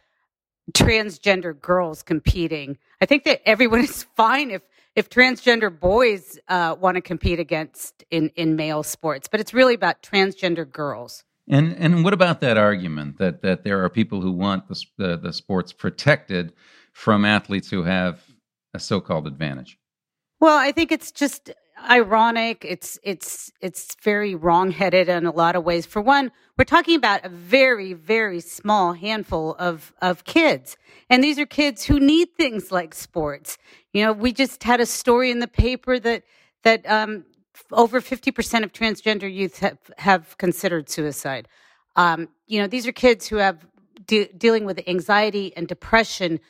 transgender 0.72 1.58
girls 1.58 2.02
competing. 2.02 2.76
I 3.00 3.06
think 3.06 3.22
that 3.22 3.40
everyone 3.48 3.80
is 3.84 4.04
fine 4.16 4.50
if 4.50 4.62
if 4.96 5.08
transgender 5.08 5.70
boys 5.78 6.38
uh, 6.48 6.74
want 6.78 6.96
to 6.96 7.00
compete 7.00 7.38
against 7.38 8.02
in 8.10 8.30
in 8.34 8.56
male 8.56 8.82
sports 8.82 9.28
but 9.28 9.38
it's 9.38 9.54
really 9.54 9.74
about 9.74 10.02
transgender 10.02 10.68
girls. 10.68 11.22
And 11.48 11.76
and 11.76 12.02
what 12.02 12.12
about 12.12 12.40
that 12.40 12.58
argument 12.58 13.18
that 13.18 13.42
that 13.42 13.62
there 13.62 13.84
are 13.84 13.88
people 13.88 14.20
who 14.20 14.32
want 14.32 14.66
the 14.66 14.84
the, 14.98 15.16
the 15.16 15.32
sports 15.32 15.72
protected 15.72 16.52
from 16.92 17.24
athletes 17.24 17.70
who 17.70 17.84
have 17.84 18.24
a 18.74 18.80
so-called 18.80 19.28
advantage? 19.28 19.78
Well 20.40 20.58
i 20.58 20.72
think 20.72 20.90
it's 20.90 21.12
just 21.12 21.52
ironic. 21.88 22.64
It's 22.68 22.98
it's 23.02 23.52
it's 23.60 23.96
very 24.02 24.34
wrongheaded 24.34 25.08
in 25.08 25.26
a 25.26 25.32
lot 25.32 25.56
of 25.56 25.64
ways. 25.64 25.86
For 25.86 26.00
one, 26.02 26.32
we're 26.58 26.64
talking 26.64 26.96
about 26.96 27.24
a 27.24 27.28
very 27.28 27.92
very 27.92 28.40
small 28.40 28.92
handful 28.94 29.54
of 29.58 29.92
of 30.02 30.24
kids, 30.24 30.76
and 31.10 31.22
these 31.22 31.38
are 31.38 31.46
kids 31.46 31.84
who 31.84 32.00
need 32.00 32.28
things 32.36 32.72
like 32.72 32.94
sports. 32.94 33.58
You 33.92 34.04
know, 34.04 34.12
we 34.12 34.32
just 34.32 34.62
had 34.62 34.80
a 34.80 34.86
story 34.86 35.30
in 35.30 35.40
the 35.40 35.48
paper 35.48 35.98
that 35.98 36.24
that 36.62 36.88
um, 36.90 37.24
over 37.72 38.00
50% 38.00 38.64
of 38.64 38.72
transgender 38.72 39.32
youth 39.32 39.58
have, 39.58 39.78
have 39.98 40.38
considered 40.38 40.88
suicide. 40.88 41.48
Um, 41.96 42.28
you 42.46 42.60
know, 42.60 42.66
these 42.66 42.86
are 42.86 42.92
kids 42.92 43.26
who 43.28 43.36
have 43.36 43.66
de- 44.06 44.32
dealing 44.32 44.64
with 44.64 44.80
anxiety 44.86 45.52
and 45.56 45.66
depression. 45.68 46.40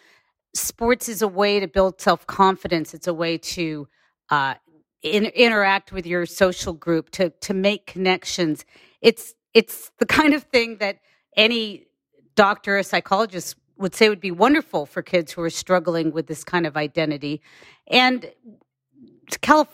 Sports 0.55 1.09
is 1.09 1.23
a 1.23 1.29
way 1.29 1.61
to 1.61 1.67
build 1.67 2.01
self 2.01 2.27
confidence. 2.27 2.95
It's 2.95 3.07
a 3.07 3.15
way 3.15 3.39
to 3.39 3.89
uh, 4.31 4.55
in, 5.02 5.26
interact 5.26 5.92
with 5.92 6.06
your 6.06 6.26
social 6.26 6.73
group 6.73 7.11
to 7.11 7.30
to 7.30 7.54
make 7.54 7.87
connections. 7.87 8.64
It's 9.00 9.35
it's 9.54 9.90
the 9.99 10.06
kind 10.06 10.35
of 10.35 10.44
thing 10.44 10.78
that 10.78 10.99
any 11.37 11.87
doctor 12.35 12.78
or 12.78 12.82
psychologist 12.82 13.56
would 13.76 13.94
say 13.94 14.09
would 14.09 14.21
be 14.21 14.30
wonderful 14.30 14.87
for 14.87 15.02
kids 15.02 15.32
who 15.32 15.42
are 15.42 15.50
struggling 15.50 16.12
with 16.12 16.26
this 16.26 16.44
kind 16.44 16.66
of 16.66 16.76
identity. 16.76 17.42
And 17.88 18.30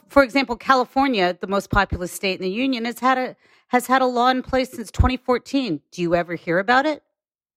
for 0.08 0.22
example, 0.22 0.56
California, 0.56 1.36
the 1.40 1.46
most 1.46 1.70
populous 1.70 2.12
state 2.12 2.38
in 2.38 2.42
the 2.42 2.50
union, 2.50 2.84
has 2.84 2.98
had 3.00 3.18
a 3.18 3.36
has 3.68 3.86
had 3.86 4.00
a 4.00 4.06
law 4.06 4.28
in 4.28 4.42
place 4.42 4.70
since 4.70 4.90
2014. 4.90 5.80
Do 5.90 6.02
you 6.02 6.14
ever 6.14 6.34
hear 6.34 6.58
about 6.58 6.86
it? 6.86 7.02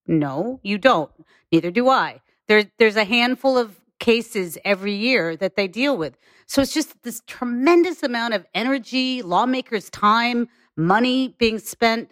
No, 0.07 0.59
you 0.61 0.77
don't. 0.77 1.11
Neither 1.51 1.71
do 1.71 1.87
I. 1.87 2.21
There, 2.47 2.65
there's 2.79 2.97
a 2.97 3.05
handful 3.05 3.57
of 3.57 3.80
cases 4.01 4.57
every 4.65 4.93
year 4.93 5.37
that 5.37 5.55
they 5.55 5.69
deal 5.69 5.95
with. 5.95 6.17
So 6.47 6.61
it's 6.61 6.73
just 6.73 7.01
this 7.03 7.21
tremendous 7.27 8.03
amount 8.03 8.33
of 8.33 8.45
energy, 8.53 9.21
lawmakers' 9.21 9.89
time, 9.89 10.49
money 10.75 11.29
being 11.37 11.59
spent 11.59 12.11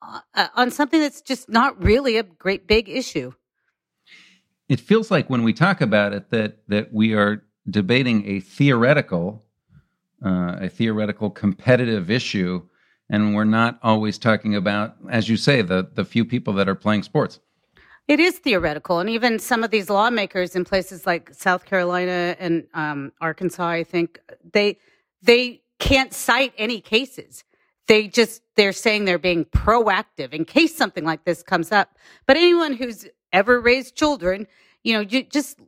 uh, 0.00 0.20
uh, 0.34 0.46
on 0.54 0.70
something 0.70 1.00
that's 1.00 1.20
just 1.20 1.50
not 1.50 1.82
really 1.82 2.16
a 2.16 2.22
great 2.22 2.66
big 2.66 2.88
issue. 2.88 3.32
It 4.68 4.80
feels 4.80 5.10
like 5.10 5.28
when 5.28 5.42
we 5.42 5.52
talk 5.52 5.80
about 5.80 6.14
it 6.14 6.30
that 6.30 6.66
that 6.68 6.92
we 6.92 7.14
are 7.14 7.44
debating 7.68 8.26
a 8.26 8.40
theoretical, 8.40 9.44
uh, 10.24 10.56
a 10.60 10.68
theoretical 10.68 11.30
competitive 11.30 12.10
issue, 12.10 12.62
and 13.10 13.34
we're 13.34 13.44
not 13.44 13.78
always 13.82 14.18
talking 14.18 14.54
about, 14.54 14.96
as 15.10 15.28
you 15.28 15.36
say, 15.36 15.62
the 15.62 15.88
the 15.92 16.04
few 16.04 16.24
people 16.24 16.54
that 16.54 16.68
are 16.68 16.74
playing 16.74 17.02
sports. 17.02 17.40
It 18.08 18.20
is 18.20 18.38
theoretical, 18.38 19.00
and 19.00 19.10
even 19.10 19.40
some 19.40 19.64
of 19.64 19.70
these 19.72 19.90
lawmakers 19.90 20.54
in 20.54 20.64
places 20.64 21.06
like 21.06 21.34
South 21.34 21.64
Carolina 21.64 22.36
and 22.38 22.66
um, 22.72 23.12
Arkansas, 23.20 23.66
I 23.66 23.84
think 23.84 24.20
they 24.52 24.78
they 25.22 25.62
can't 25.80 26.12
cite 26.14 26.52
any 26.56 26.80
cases. 26.80 27.42
They 27.88 28.06
just 28.06 28.42
they're 28.54 28.72
saying 28.72 29.06
they're 29.06 29.18
being 29.18 29.44
proactive 29.46 30.32
in 30.32 30.44
case 30.44 30.76
something 30.76 31.04
like 31.04 31.24
this 31.24 31.42
comes 31.42 31.72
up. 31.72 31.98
But 32.26 32.36
anyone 32.36 32.74
who's 32.74 33.08
ever 33.32 33.60
raised 33.60 33.96
children, 33.96 34.46
you 34.84 34.94
know, 34.94 35.00
you 35.00 35.24
just 35.24 35.58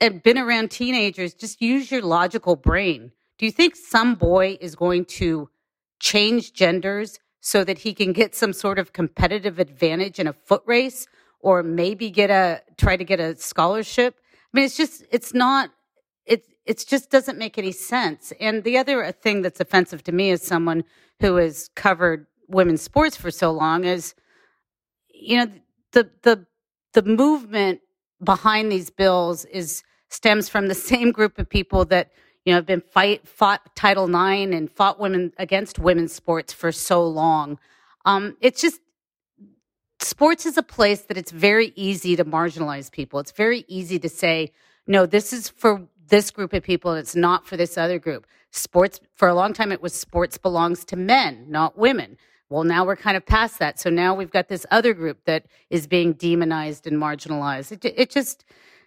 and 0.00 0.22
been 0.22 0.38
around 0.38 0.70
teenagers, 0.70 1.34
just 1.34 1.60
use 1.60 1.90
your 1.90 2.02
logical 2.02 2.54
brain. 2.54 3.10
Do 3.38 3.46
you 3.46 3.52
think 3.52 3.74
some 3.74 4.14
boy 4.14 4.56
is 4.60 4.76
going 4.76 5.04
to 5.06 5.50
change 5.98 6.52
genders 6.52 7.18
so 7.40 7.64
that 7.64 7.78
he 7.78 7.92
can 7.92 8.12
get 8.12 8.36
some 8.36 8.52
sort 8.52 8.78
of 8.78 8.92
competitive 8.92 9.58
advantage 9.58 10.20
in 10.20 10.28
a 10.28 10.32
foot 10.32 10.62
race? 10.64 11.08
Or 11.42 11.62
maybe 11.62 12.10
get 12.10 12.30
a 12.30 12.62
try 12.78 12.96
to 12.96 13.04
get 13.04 13.20
a 13.20 13.36
scholarship. 13.36 14.16
I 14.32 14.56
mean, 14.56 14.64
it's 14.64 14.76
just 14.76 15.04
it's 15.10 15.34
not 15.34 15.70
it 16.24 16.46
it 16.64 16.84
just 16.88 17.10
doesn't 17.10 17.36
make 17.36 17.58
any 17.58 17.72
sense. 17.72 18.32
And 18.40 18.64
the 18.64 18.78
other 18.78 19.10
thing 19.12 19.42
that's 19.42 19.60
offensive 19.60 20.02
to 20.04 20.12
me 20.12 20.30
as 20.30 20.42
someone 20.42 20.84
who 21.20 21.36
has 21.36 21.68
covered 21.74 22.26
women's 22.48 22.82
sports 22.82 23.16
for 23.16 23.30
so 23.30 23.50
long 23.50 23.84
is, 23.84 24.14
you 25.12 25.36
know, 25.36 25.52
the 25.90 26.10
the 26.22 26.46
the 26.94 27.02
movement 27.02 27.80
behind 28.22 28.70
these 28.70 28.90
bills 28.90 29.44
is 29.46 29.82
stems 30.08 30.48
from 30.48 30.68
the 30.68 30.74
same 30.90 31.10
group 31.10 31.38
of 31.38 31.48
people 31.48 31.84
that 31.86 32.12
you 32.44 32.52
know 32.52 32.58
have 32.58 32.66
been 32.66 32.80
fight 32.80 33.26
fought 33.26 33.74
Title 33.74 34.06
IX 34.06 34.54
and 34.54 34.70
fought 34.70 35.00
women 35.00 35.32
against 35.38 35.80
women's 35.80 36.12
sports 36.12 36.52
for 36.52 36.70
so 36.70 37.04
long. 37.04 37.58
Um, 38.04 38.36
it's 38.40 38.60
just 38.60 38.80
sports 40.04 40.46
is 40.46 40.56
a 40.56 40.62
place 40.62 41.02
that 41.02 41.16
it's 41.16 41.30
very 41.30 41.72
easy 41.76 42.16
to 42.16 42.24
marginalize 42.24 42.90
people. 42.90 43.20
It's 43.20 43.32
very 43.32 43.64
easy 43.68 43.98
to 43.98 44.08
say, 44.08 44.52
no, 44.86 45.06
this 45.06 45.32
is 45.32 45.48
for 45.48 45.86
this 46.08 46.30
group 46.30 46.52
of 46.52 46.62
people 46.62 46.90
and 46.90 47.00
it's 47.00 47.16
not 47.16 47.46
for 47.46 47.56
this 47.56 47.78
other 47.78 47.98
group. 47.98 48.26
Sports, 48.50 49.00
for 49.14 49.28
a 49.28 49.34
long 49.34 49.52
time, 49.52 49.72
it 49.72 49.80
was 49.80 49.94
sports 49.94 50.36
belongs 50.36 50.84
to 50.86 50.96
men, 50.96 51.46
not 51.48 51.78
women. 51.78 52.18
Well, 52.50 52.64
now 52.64 52.84
we're 52.84 52.96
kind 52.96 53.16
of 53.16 53.24
past 53.24 53.58
that. 53.60 53.80
So 53.80 53.88
now 53.88 54.14
we've 54.14 54.30
got 54.30 54.48
this 54.48 54.66
other 54.70 54.92
group 54.92 55.24
that 55.24 55.46
is 55.70 55.86
being 55.86 56.12
demonized 56.12 56.86
and 56.86 56.98
marginalized. 56.98 57.72
It, 57.72 57.84
it 57.96 58.10
just, 58.10 58.44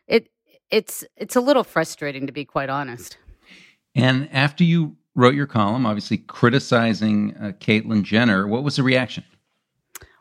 it, 0.08 0.30
it's, 0.70 1.04
it's 1.18 1.36
a 1.36 1.42
little 1.42 1.64
frustrating 1.64 2.28
to 2.28 2.34
be 2.34 2.46
quite 2.46 2.70
honest. 2.70 3.18
And 3.96 4.30
after 4.32 4.64
you 4.64 4.98
wrote 5.16 5.34
your 5.34 5.48
column, 5.48 5.86
obviously 5.86 6.18
criticizing 6.18 7.36
uh, 7.38 7.54
Caitlyn 7.60 8.04
Jenner, 8.04 8.48
what 8.48 8.64
was 8.64 8.76
the 8.76 8.84
reaction? 8.84 9.24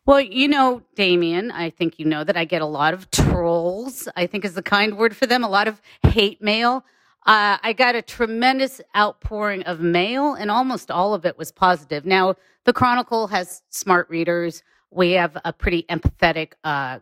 Well, 0.07 0.21
you 0.21 0.49
know, 0.49 0.83
Demian, 0.97 1.51
I 1.51 1.71
think 1.71 1.99
you 1.99 2.05
know 2.05 2.25
that 2.25 2.37
I 2.37 2.45
get 2.45 2.61
a 2.61 2.67
lot 2.67 2.93
of 2.93 3.11
trolls, 3.11 4.07
I 4.15 4.27
think 4.27 4.45
is 4.45 4.53
the 4.53 4.63
kind 4.63 4.99
word 4.99 5.17
for 5.17 5.25
them, 5.27 5.43
a 5.43 5.49
lot 5.49 5.67
of 5.67 5.81
hate 6.03 6.43
mail. 6.43 6.85
Uh, 7.25 7.57
I 7.63 7.73
got 7.73 7.95
a 7.95 8.03
tremendous 8.03 8.83
outpouring 8.95 9.63
of 9.63 9.81
mail, 9.81 10.35
and 10.35 10.51
almost 10.51 10.91
all 10.91 11.15
of 11.15 11.25
it 11.25 11.39
was 11.39 11.51
positive. 11.51 12.05
Now, 12.05 12.35
the 12.65 12.75
Chronicle 12.75 13.29
has 13.29 13.63
smart 13.71 14.11
readers. 14.11 14.63
We 14.91 15.13
have 15.13 15.39
a 15.43 15.55
pretty 15.55 15.85
empathetic 15.85 16.53
uh, 16.65 16.99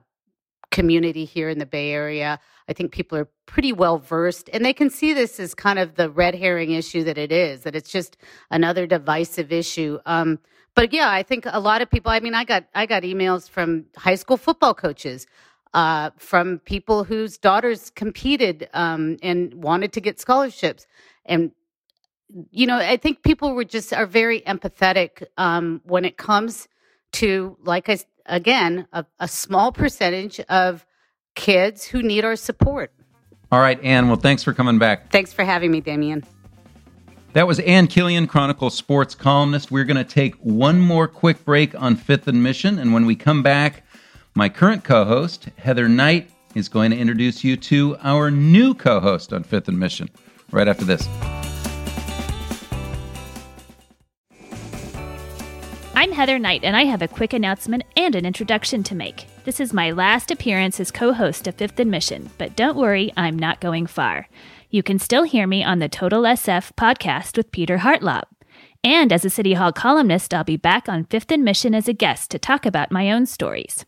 community 0.71 1.25
here 1.25 1.49
in 1.49 1.59
the 1.59 1.67
Bay 1.67 1.91
Area. 1.91 2.39
I 2.69 2.73
think 2.73 2.93
people 2.93 3.19
are 3.19 3.29
pretty 3.47 3.73
well 3.73 3.99
versed, 3.99 4.49
and 4.53 4.65
they 4.65 4.73
can 4.73 4.91
see 4.91 5.13
this 5.13 5.41
as 5.41 5.55
kind 5.57 5.81
of 5.81 5.97
the 5.97 6.09
red 6.09 6.37
herring 6.37 6.71
issue 6.71 7.03
that 7.03 7.19
it 7.19 7.33
is, 7.33 7.63
that 7.63 7.75
it's 7.75 7.91
just 7.91 8.17
another 8.49 8.87
divisive 8.87 9.51
issue. 9.51 9.99
Um, 10.07 10.39
but 10.75 10.93
yeah, 10.93 11.11
I 11.11 11.23
think 11.23 11.45
a 11.47 11.61
lot 11.61 11.83
of 11.83 11.91
people. 11.91 12.11
I 12.11 12.21
mean, 12.21 12.35
I 12.35 12.45
got 12.45 12.65
I 12.75 12.87
got 12.87 13.03
emails 13.03 13.49
from 13.49 13.87
high 13.97 14.15
school 14.15 14.37
football 14.37 14.75
coaches, 14.75 15.27
uh, 15.75 16.11
from 16.17 16.59
people 16.61 17.05
whose 17.05 17.39
daughters 17.39 17.91
competed 17.91 18.69
um, 18.73 19.17
and 19.23 19.55
wanted 19.55 19.93
to 19.95 20.01
get 20.01 20.21
scholarships, 20.21 20.87
and 21.27 21.53
you 22.51 22.67
know, 22.67 22.77
I 22.77 22.97
think 22.97 23.23
people 23.23 23.55
were 23.55 23.65
just 23.65 23.93
are 23.93 24.07
very 24.07 24.41
empathetic 24.43 25.25
um, 25.37 25.83
when 25.85 26.05
it 26.05 26.17
comes 26.17 26.69
to, 27.13 27.57
like 27.63 27.89
I 27.89 27.99
again, 28.27 28.87
a, 28.93 29.05
a 29.21 29.29
small 29.29 29.73
percentage 29.73 30.41
of 30.49 30.87
kids 31.35 31.85
who 31.85 32.03
need 32.03 32.25
our 32.25 32.37
support. 32.37 32.93
All 33.51 33.61
right, 33.61 33.83
Ann. 33.83 34.09
Well, 34.09 34.17
thanks 34.17 34.43
for 34.43 34.55
coming 34.55 34.79
back. 34.79 35.11
Thanks 35.11 35.33
for 35.33 35.45
having 35.45 35.71
me, 35.71 35.83
Demian. 35.83 36.25
That 37.35 37.47
was 37.47 37.61
Ann 37.61 37.87
Killion, 37.87 38.29
Chronicle 38.29 38.69
sports 38.69 39.15
columnist. 39.15 39.71
We're 39.71 39.85
going 39.85 39.97
to 39.97 40.05
take 40.05 40.35
one 40.37 40.79
more 40.79 41.09
quick 41.09 41.47
break 41.47 41.75
on 41.81 41.97
Fifth 41.97 42.29
and 42.29 42.43
Mission. 42.43 42.79
And 42.79 42.93
when 42.93 43.07
we 43.07 43.17
come 43.17 43.43
back, 43.43 43.85
my 44.35 44.51
current 44.51 44.85
co 44.85 45.07
host, 45.07 45.49
Heather 45.57 45.89
Knight, 45.89 46.31
is 46.55 46.69
going 46.69 46.91
to 46.91 46.99
introduce 46.99 47.43
you 47.43 47.57
to 47.57 47.97
our 48.03 48.31
new 48.31 48.75
co 48.75 49.01
host 49.01 49.33
on 49.33 49.45
Fifth 49.45 49.69
and 49.69 49.79
Mission 49.79 50.11
right 50.51 50.69
after 50.69 50.85
this. 50.85 51.09
I'm 55.95 56.13
Heather 56.13 56.39
Knight, 56.39 56.65
and 56.65 56.77
I 56.77 56.85
have 56.85 57.01
a 57.01 57.09
quick 57.09 57.33
announcement 57.33 57.85
and 57.97 58.15
an 58.15 58.27
introduction 58.27 58.83
to 58.83 58.95
make. 58.95 59.27
This 59.45 59.59
is 59.59 59.73
my 59.73 59.93
last 59.93 60.31
appearance 60.31 60.79
as 60.81 60.91
co 60.91 61.15
host 61.15 61.47
of 61.47 61.55
Fifth 61.55 61.81
and 61.81 61.91
Mission, 61.91 62.29
but 62.37 62.57
don't 62.57 62.77
worry, 62.77 63.11
I'm 63.17 63.39
not 63.39 63.63
going 63.63 63.87
far. 63.87 64.29
You 64.73 64.83
can 64.83 64.99
still 64.99 65.25
hear 65.25 65.47
me 65.47 65.63
on 65.63 65.81
the 65.81 65.89
Total 65.91 66.23
SF 66.23 66.73
podcast 66.73 67.37
with 67.37 67.53
Peter 67.53 67.77
Hartlaub. 67.77 68.23
And 68.83 69.13
as 69.13 69.23
a 69.23 69.29
City 69.29 69.53
Hall 69.53 69.71
columnist, 69.71 70.33
I'll 70.33 70.45
be 70.45 70.57
back 70.57 70.89
on 70.89 71.05
Fifth 71.05 71.31
and 71.31 71.45
Mission 71.45 71.75
as 71.75 71.89
a 71.89 71.93
guest 71.93 72.31
to 72.31 72.39
talk 72.39 72.65
about 72.65 72.91
my 72.91 73.13
own 73.13 73.27
stories. 73.27 73.85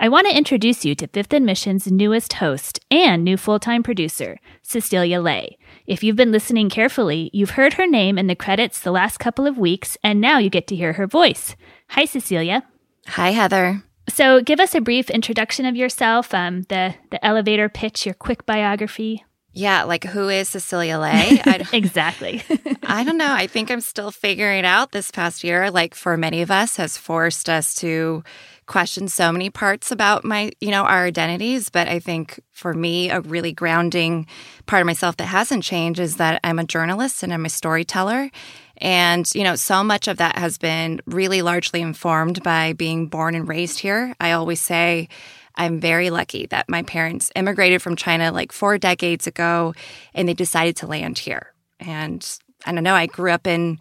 I 0.00 0.08
want 0.08 0.26
to 0.26 0.36
introduce 0.36 0.84
you 0.84 0.96
to 0.96 1.06
Fifth 1.06 1.32
and 1.32 1.46
Mission's 1.46 1.86
newest 1.86 2.32
host 2.32 2.80
and 2.90 3.22
new 3.22 3.36
full 3.36 3.60
time 3.60 3.84
producer, 3.84 4.40
Cecilia 4.60 5.20
Lei. 5.20 5.56
If 5.86 6.02
you've 6.02 6.16
been 6.16 6.32
listening 6.32 6.68
carefully, 6.68 7.30
you've 7.32 7.50
heard 7.50 7.74
her 7.74 7.86
name 7.86 8.18
in 8.18 8.26
the 8.26 8.34
credits 8.34 8.80
the 8.80 8.90
last 8.90 9.18
couple 9.18 9.46
of 9.46 9.56
weeks, 9.56 9.96
and 10.02 10.20
now 10.20 10.38
you 10.38 10.50
get 10.50 10.66
to 10.66 10.76
hear 10.76 10.94
her 10.94 11.06
voice. 11.06 11.54
Hi, 11.90 12.06
Cecilia. 12.06 12.64
Hi, 13.06 13.30
Heather. 13.30 13.84
So, 14.08 14.40
give 14.40 14.58
us 14.58 14.74
a 14.74 14.80
brief 14.80 15.10
introduction 15.10 15.64
of 15.64 15.76
yourself, 15.76 16.34
um, 16.34 16.62
the 16.62 16.96
the 17.12 17.24
elevator 17.24 17.68
pitch, 17.68 18.04
your 18.04 18.16
quick 18.16 18.44
biography. 18.44 19.22
Yeah, 19.52 19.84
like 19.84 20.04
who 20.04 20.28
is 20.28 20.48
Cecilia 20.48 20.98
Lei? 21.00 21.40
exactly. 21.72 22.42
I 22.82 23.04
don't 23.04 23.18
know. 23.18 23.32
I 23.32 23.46
think 23.46 23.70
I'm 23.70 23.80
still 23.80 24.10
figuring 24.10 24.60
it 24.60 24.64
out 24.64 24.92
this 24.92 25.10
past 25.10 25.44
year. 25.44 25.70
Like 25.70 25.94
for 25.94 26.16
many 26.16 26.42
of 26.42 26.50
us, 26.50 26.76
has 26.76 26.96
forced 26.96 27.48
us 27.48 27.74
to 27.76 28.22
question 28.66 29.08
so 29.08 29.32
many 29.32 29.48
parts 29.48 29.90
about 29.90 30.24
my, 30.24 30.50
you 30.60 30.70
know, 30.70 30.84
our 30.84 31.06
identities. 31.06 31.70
But 31.70 31.88
I 31.88 31.98
think 31.98 32.38
for 32.52 32.74
me, 32.74 33.10
a 33.10 33.20
really 33.22 33.52
grounding 33.52 34.26
part 34.66 34.82
of 34.82 34.86
myself 34.86 35.16
that 35.16 35.24
hasn't 35.26 35.64
changed 35.64 35.98
is 35.98 36.16
that 36.16 36.40
I'm 36.44 36.58
a 36.58 36.64
journalist 36.64 37.22
and 37.22 37.32
I'm 37.32 37.46
a 37.46 37.50
storyteller. 37.50 38.30
And, 38.76 39.28
you 39.34 39.42
know, 39.42 39.56
so 39.56 39.82
much 39.82 40.06
of 40.06 40.18
that 40.18 40.36
has 40.38 40.58
been 40.58 41.00
really 41.06 41.42
largely 41.42 41.80
informed 41.80 42.42
by 42.42 42.74
being 42.74 43.06
born 43.08 43.34
and 43.34 43.48
raised 43.48 43.80
here. 43.80 44.14
I 44.20 44.32
always 44.32 44.60
say 44.60 45.08
I'm 45.58 45.80
very 45.80 46.10
lucky 46.10 46.46
that 46.46 46.68
my 46.68 46.82
parents 46.82 47.30
immigrated 47.36 47.82
from 47.82 47.96
China 47.96 48.32
like 48.32 48.52
four 48.52 48.78
decades 48.78 49.26
ago 49.26 49.74
and 50.14 50.28
they 50.28 50.34
decided 50.34 50.76
to 50.76 50.86
land 50.86 51.18
here. 51.18 51.52
And 51.80 52.26
I 52.64 52.72
don't 52.72 52.84
know, 52.84 52.94
I 52.94 53.06
grew 53.06 53.30
up 53.30 53.46
in 53.46 53.78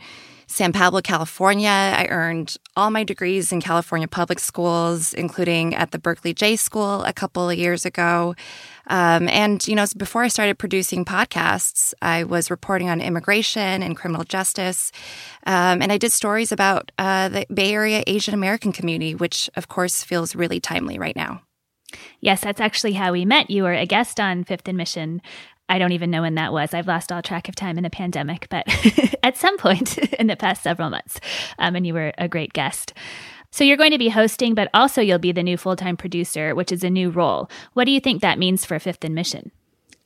San 0.49 0.71
Pablo, 0.71 1.01
California. 1.01 1.69
I 1.69 2.07
earned 2.07 2.55
all 2.77 2.89
my 2.89 3.03
degrees 3.03 3.51
in 3.51 3.59
California 3.59 4.07
public 4.07 4.39
schools, 4.39 5.13
including 5.13 5.75
at 5.75 5.91
the 5.91 5.99
Berkeley 5.99 6.33
J 6.33 6.55
School 6.55 7.03
a 7.03 7.11
couple 7.11 7.49
of 7.49 7.57
years 7.57 7.85
ago. 7.85 8.33
Um, 8.87 9.27
and, 9.27 9.65
you 9.67 9.75
know, 9.75 9.85
before 9.97 10.23
I 10.23 10.29
started 10.29 10.57
producing 10.57 11.03
podcasts, 11.03 11.93
I 12.01 12.23
was 12.23 12.49
reporting 12.49 12.89
on 12.89 13.01
immigration 13.01 13.83
and 13.83 13.97
criminal 13.97 14.23
justice. 14.23 14.93
Um, 15.45 15.81
and 15.81 15.91
I 15.91 15.97
did 15.97 16.13
stories 16.13 16.53
about 16.53 16.93
uh, 16.97 17.27
the 17.27 17.45
Bay 17.53 17.73
Area 17.73 18.03
Asian 18.07 18.33
American 18.33 18.71
community, 18.71 19.15
which, 19.15 19.49
of 19.57 19.67
course, 19.67 20.01
feels 20.01 20.33
really 20.33 20.61
timely 20.61 20.97
right 20.97 21.15
now. 21.15 21.41
Yes, 22.19 22.41
that's 22.41 22.61
actually 22.61 22.93
how 22.93 23.11
we 23.11 23.25
met. 23.25 23.49
You 23.49 23.63
were 23.63 23.73
a 23.73 23.85
guest 23.85 24.19
on 24.19 24.43
Fifth 24.43 24.67
and 24.67 24.77
Mission 24.77 25.21
I 25.69 25.79
don't 25.79 25.91
even 25.91 26.11
know 26.11 26.21
when 26.21 26.35
that 26.35 26.53
was. 26.53 26.73
I've 26.73 26.87
lost 26.87 27.11
all 27.11 27.21
track 27.21 27.49
of 27.49 27.55
time 27.55 27.77
in 27.77 27.83
the 27.83 27.89
pandemic, 27.89 28.47
but 28.49 28.65
at 29.23 29.37
some 29.37 29.57
point 29.57 29.97
in 30.13 30.27
the 30.27 30.35
past 30.35 30.63
several 30.63 30.89
months. 30.89 31.19
Um, 31.59 31.75
and 31.75 31.85
you 31.85 31.93
were 31.93 32.13
a 32.17 32.27
great 32.27 32.53
guest. 32.53 32.93
So 33.51 33.63
you're 33.63 33.77
going 33.77 33.91
to 33.91 33.97
be 33.97 34.09
hosting, 34.09 34.55
but 34.55 34.69
also 34.73 35.01
you'll 35.01 35.19
be 35.19 35.31
the 35.31 35.43
new 35.43 35.57
full 35.57 35.75
time 35.75 35.97
producer, 35.97 36.55
which 36.55 36.71
is 36.71 36.83
a 36.83 36.89
new 36.89 37.09
role. 37.09 37.49
What 37.73 37.85
do 37.85 37.91
you 37.91 37.99
think 37.99 38.21
that 38.21 38.39
means 38.39 38.65
for 38.65 38.79
Fifth 38.79 39.03
and 39.03 39.15
Mission? 39.15 39.51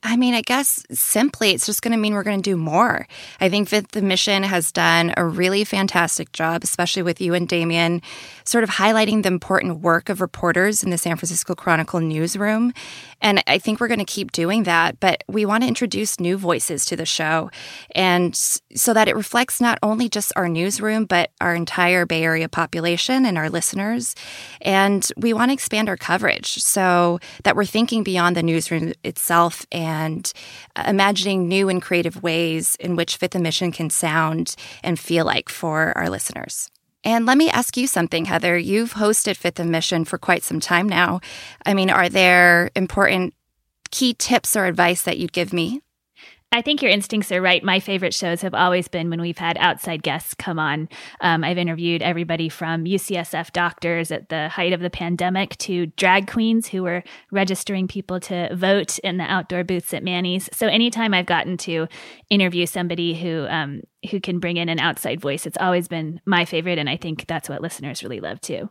I 0.04 0.16
mean, 0.16 0.34
I 0.34 0.40
guess 0.42 0.84
simply 0.90 1.50
it's 1.50 1.66
just 1.66 1.80
going 1.80 1.92
to 1.92 1.98
mean 1.98 2.14
we're 2.14 2.24
going 2.24 2.42
to 2.42 2.50
do 2.50 2.56
more. 2.56 3.06
I 3.40 3.48
think 3.48 3.68
that 3.68 3.92
the 3.92 4.02
mission 4.02 4.42
has 4.42 4.72
done 4.72 5.14
a 5.16 5.24
really 5.24 5.62
fantastic 5.62 6.32
job, 6.32 6.64
especially 6.64 7.02
with 7.02 7.20
you 7.20 7.34
and 7.34 7.48
Demian, 7.48 8.02
sort 8.44 8.64
of 8.64 8.70
highlighting 8.70 9.22
the 9.22 9.28
important 9.28 9.78
work 9.78 10.08
of 10.08 10.20
reporters 10.20 10.82
in 10.82 10.90
the 10.90 10.98
San 10.98 11.16
Francisco 11.16 11.54
Chronicle 11.54 12.00
newsroom. 12.00 12.72
And 13.20 13.44
I 13.46 13.58
think 13.58 13.78
we're 13.78 13.88
going 13.88 14.00
to 14.00 14.04
keep 14.04 14.32
doing 14.32 14.64
that, 14.64 14.98
but 14.98 15.22
we 15.28 15.46
want 15.46 15.62
to 15.62 15.68
introduce 15.68 16.18
new 16.18 16.36
voices 16.36 16.84
to 16.86 16.96
the 16.96 17.06
show. 17.06 17.52
And 17.94 18.34
so 18.34 18.92
that 18.94 19.06
it 19.06 19.14
reflects 19.14 19.60
not 19.60 19.78
only 19.84 20.08
just 20.08 20.32
our 20.34 20.48
newsroom, 20.48 21.04
but 21.04 21.30
our 21.40 21.54
entire 21.54 22.06
Bay 22.06 22.24
Area 22.24 22.48
population 22.48 23.24
and 23.24 23.38
our 23.38 23.48
listeners. 23.48 24.16
And 24.60 25.08
we 25.16 25.32
want 25.32 25.50
to 25.50 25.52
expand 25.52 25.88
our 25.88 25.96
coverage 25.96 26.54
so 26.54 27.20
that 27.44 27.54
we're 27.54 27.64
thinking 27.64 28.02
beyond 28.02 28.36
the 28.36 28.42
newsroom 28.42 28.92
itself 29.04 29.64
and 29.70 29.91
Uh, 29.92 30.84
imagining 30.86 31.48
new 31.48 31.68
and 31.68 31.82
creative 31.82 32.22
ways 32.22 32.76
in 32.76 32.96
which 32.96 33.16
Fifth 33.16 33.34
and 33.34 33.42
Mission 33.42 33.72
can 33.72 33.90
sound 33.90 34.56
and 34.82 34.98
feel 34.98 35.24
like 35.24 35.48
for 35.48 35.92
our 35.96 36.08
listeners. 36.08 36.70
And 37.04 37.26
let 37.26 37.36
me 37.36 37.50
ask 37.50 37.76
you 37.76 37.86
something, 37.86 38.26
Heather. 38.26 38.56
You've 38.56 38.94
hosted 38.94 39.36
Fifth 39.36 39.58
and 39.58 39.70
Mission 39.70 40.04
for 40.04 40.18
quite 40.18 40.44
some 40.44 40.60
time 40.60 40.88
now. 40.88 41.20
I 41.66 41.74
mean, 41.74 41.90
are 41.90 42.08
there 42.08 42.70
important 42.74 43.34
key 43.90 44.14
tips 44.14 44.56
or 44.56 44.66
advice 44.66 45.02
that 45.02 45.18
you'd 45.18 45.32
give 45.32 45.52
me? 45.52 45.82
I 46.54 46.60
think 46.60 46.82
your 46.82 46.90
instincts 46.90 47.32
are 47.32 47.40
right. 47.40 47.64
My 47.64 47.80
favorite 47.80 48.12
shows 48.12 48.42
have 48.42 48.52
always 48.52 48.86
been 48.86 49.08
when 49.08 49.22
we've 49.22 49.38
had 49.38 49.56
outside 49.56 50.02
guests 50.02 50.34
come 50.34 50.58
on. 50.58 50.90
Um, 51.22 51.44
I've 51.44 51.56
interviewed 51.56 52.02
everybody 52.02 52.50
from 52.50 52.84
UCSF 52.84 53.52
doctors 53.52 54.12
at 54.12 54.28
the 54.28 54.50
height 54.50 54.74
of 54.74 54.80
the 54.80 54.90
pandemic 54.90 55.56
to 55.58 55.86
drag 55.86 56.30
queens 56.30 56.68
who 56.68 56.82
were 56.82 57.04
registering 57.30 57.88
people 57.88 58.20
to 58.20 58.54
vote 58.54 58.98
in 58.98 59.16
the 59.16 59.24
outdoor 59.24 59.64
booths 59.64 59.94
at 59.94 60.04
Manny's. 60.04 60.50
So 60.52 60.66
anytime 60.66 61.14
I've 61.14 61.24
gotten 61.24 61.56
to 61.58 61.88
interview 62.28 62.66
somebody 62.66 63.14
who 63.14 63.46
um, 63.48 63.80
who 64.10 64.20
can 64.20 64.38
bring 64.38 64.58
in 64.58 64.68
an 64.68 64.78
outside 64.78 65.22
voice, 65.22 65.46
it's 65.46 65.58
always 65.58 65.88
been 65.88 66.20
my 66.26 66.44
favorite, 66.44 66.78
and 66.78 66.90
I 66.90 66.98
think 66.98 67.26
that's 67.26 67.48
what 67.48 67.62
listeners 67.62 68.02
really 68.02 68.20
love 68.20 68.42
too. 68.42 68.68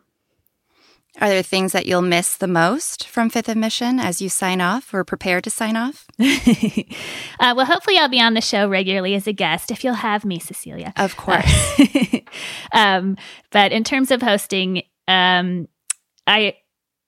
Are 1.19 1.27
there 1.27 1.43
things 1.43 1.73
that 1.73 1.85
you'll 1.85 2.01
miss 2.01 2.37
the 2.37 2.47
most 2.47 3.07
from 3.07 3.29
Fifth 3.29 3.49
and 3.49 3.59
Mission 3.59 3.99
as 3.99 4.21
you 4.21 4.29
sign 4.29 4.61
off 4.61 4.93
or 4.93 5.03
prepare 5.03 5.41
to 5.41 5.49
sign 5.49 5.75
off? 5.75 6.07
uh, 6.19 7.53
well, 7.55 7.65
hopefully, 7.65 7.97
I'll 7.97 8.07
be 8.07 8.21
on 8.21 8.33
the 8.33 8.41
show 8.41 8.67
regularly 8.69 9.13
as 9.15 9.27
a 9.27 9.33
guest 9.33 9.71
if 9.71 9.83
you'll 9.83 9.95
have 9.95 10.23
me, 10.23 10.39
Cecilia. 10.39 10.93
Of 10.95 11.17
course. 11.17 11.79
um, 12.71 13.17
but 13.51 13.73
in 13.73 13.83
terms 13.83 14.09
of 14.09 14.21
hosting, 14.21 14.83
um, 15.07 15.67
I 16.25 16.55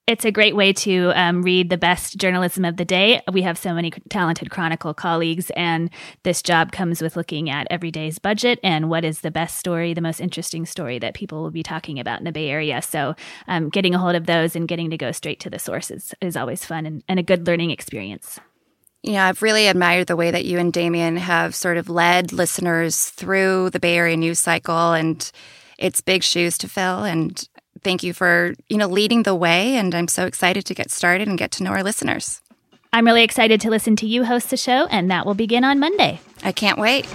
it's 0.05 0.25
a 0.25 0.31
great 0.31 0.55
way 0.55 0.73
to 0.73 1.13
um, 1.15 1.43
read 1.43 1.69
the 1.69 1.77
best 1.77 2.17
journalism 2.17 2.65
of 2.65 2.75
the 2.75 2.83
day. 2.83 3.21
We 3.31 3.41
have 3.43 3.57
so 3.57 3.73
many 3.73 3.91
talented 4.09 4.51
Chronicle 4.51 4.93
colleagues, 4.93 5.49
and 5.51 5.89
this 6.23 6.41
job 6.41 6.73
comes 6.73 7.01
with 7.01 7.15
looking 7.15 7.49
at 7.49 7.67
every 7.71 7.89
day's 7.89 8.19
budget 8.19 8.59
and 8.63 8.89
what 8.89 9.05
is 9.05 9.21
the 9.21 9.31
best 9.31 9.57
story, 9.57 9.93
the 9.93 10.01
most 10.01 10.19
interesting 10.19 10.65
story 10.65 10.99
that 10.99 11.13
people 11.13 11.41
will 11.41 11.51
be 11.51 11.63
talking 11.63 11.99
about 11.99 12.19
in 12.19 12.25
the 12.25 12.33
Bay 12.33 12.49
Area. 12.49 12.81
So, 12.81 13.15
um, 13.47 13.69
getting 13.69 13.95
a 13.95 13.97
hold 13.97 14.15
of 14.15 14.25
those 14.25 14.57
and 14.57 14.67
getting 14.67 14.89
to 14.89 14.97
go 14.97 15.13
straight 15.13 15.39
to 15.41 15.49
the 15.49 15.59
sources 15.59 16.13
is 16.19 16.35
always 16.35 16.65
fun 16.65 16.85
and, 16.85 17.03
and 17.07 17.17
a 17.17 17.23
good 17.23 17.47
learning 17.47 17.71
experience. 17.71 18.41
Yeah, 19.03 19.27
I've 19.27 19.41
really 19.41 19.67
admired 19.67 20.07
the 20.07 20.15
way 20.17 20.31
that 20.31 20.45
you 20.45 20.59
and 20.59 20.73
Demian 20.73 21.17
have 21.17 21.55
sort 21.55 21.77
of 21.77 21.89
led 21.89 22.33
listeners 22.33 23.09
through 23.09 23.69
the 23.69 23.79
Bay 23.79 23.95
Area 23.95 24.17
news 24.17 24.39
cycle, 24.39 24.91
and 24.91 25.31
it's 25.77 26.01
big 26.01 26.23
shoes 26.23 26.57
to 26.57 26.67
fill. 26.67 27.05
And 27.05 27.47
thank 27.83 28.03
you 28.03 28.13
for, 28.13 28.53
you 28.69 28.77
know, 28.77 28.87
leading 28.87 29.23
the 29.23 29.35
way. 29.35 29.75
And 29.75 29.93
I'm 29.93 30.07
so 30.07 30.25
excited 30.25 30.65
to 30.65 30.73
get 30.73 30.91
started 30.91 31.27
and 31.27 31.37
get 31.37 31.51
to 31.51 31.63
know 31.63 31.71
our 31.71 31.83
listeners. 31.83 32.41
I'm 32.91 33.05
really 33.05 33.23
excited 33.23 33.59
to 33.61 33.69
listen 33.69 33.95
to 33.97 34.07
you 34.07 34.23
host 34.23 34.49
the 34.49 34.57
show, 34.57 34.85
and 34.85 35.09
that 35.09 35.25
will 35.25 35.33
begin 35.33 35.63
on 35.63 35.79
Monday. 35.79 36.19
I 36.43 36.51
can't 36.51 36.77
wait. 36.77 37.07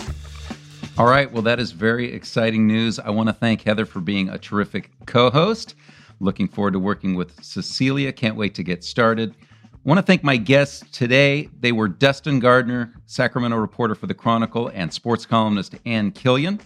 All 0.98 1.06
right. 1.06 1.30
Well, 1.30 1.42
that 1.42 1.60
is 1.60 1.70
very 1.70 2.12
exciting 2.12 2.66
news. 2.66 2.98
I 2.98 3.10
want 3.10 3.28
to 3.28 3.32
thank 3.32 3.62
Heather 3.62 3.86
for 3.86 4.00
being 4.00 4.28
a 4.28 4.38
terrific 4.38 4.90
co 5.06 5.30
host. 5.30 5.76
Looking 6.18 6.48
forward 6.48 6.72
to 6.72 6.80
working 6.80 7.14
with 7.14 7.44
Cecilia. 7.44 8.12
Can't 8.12 8.34
wait 8.34 8.56
to 8.56 8.64
get 8.64 8.82
started. 8.82 9.36
I 9.62 9.78
want 9.84 9.98
to 9.98 10.02
thank 10.02 10.24
my 10.24 10.36
guests 10.36 10.82
today. 10.90 11.48
They 11.60 11.70
were 11.70 11.86
Dustin 11.86 12.40
Gardiner, 12.40 12.92
Sacramento 13.06 13.56
reporter 13.56 13.94
for 13.94 14.08
the 14.08 14.14
Chronicle, 14.14 14.72
and 14.74 14.92
sports 14.92 15.24
columnist 15.24 15.76
Ann 15.86 16.10
Killion. 16.10 16.60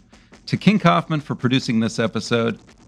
To 0.47 0.57
King 0.57 0.79
Kaufman 0.79 1.21
for 1.21 1.35
producing 1.35 1.81
this 1.81 1.99
episode, 1.99 2.59